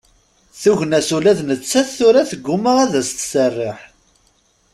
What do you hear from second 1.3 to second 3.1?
d nettat tura tegguma ad